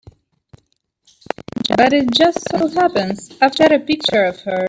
[1.77, 4.59] But it just so happens I've got a picture of her.